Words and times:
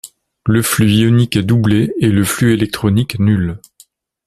Le 0.47 0.63
flux 0.63 0.89
ionique 0.89 1.35
est 1.35 1.43
doublé 1.43 1.93
et 1.99 2.07
le 2.09 2.23
flux 2.23 2.53
électronique 2.55 3.19
nul. 3.19 3.59